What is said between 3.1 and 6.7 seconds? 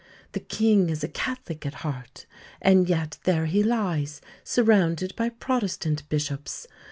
there he lies surrounded by Protestant bishops.